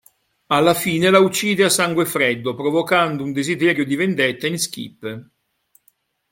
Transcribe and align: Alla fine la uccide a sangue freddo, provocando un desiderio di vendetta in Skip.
Alla 0.47 0.73
fine 0.73 1.11
la 1.11 1.19
uccide 1.19 1.63
a 1.65 1.69
sangue 1.69 2.05
freddo, 2.05 2.55
provocando 2.55 3.21
un 3.21 3.31
desiderio 3.31 3.85
di 3.85 3.95
vendetta 3.95 4.47
in 4.47 4.57
Skip. 4.57 5.29